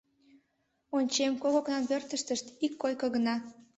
[0.97, 3.35] Ончем, кок окнан пӧртыштышт ик койко гына.